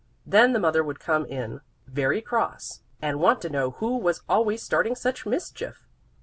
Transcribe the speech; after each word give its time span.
Then 0.25 0.51
the 0.51 0.59
mother 0.59 0.83
would 0.83 0.99
come 0.99 1.27
in 1.27 1.61
very 1.85 2.23
cross 2.23 2.81
and 3.03 3.19
want 3.19 3.39
to 3.43 3.51
know 3.51 3.69
who 3.69 3.99
was 3.99 4.23
always 4.27 4.63
starting 4.63 4.95
such 4.95 5.27
mischief. 5.27 5.85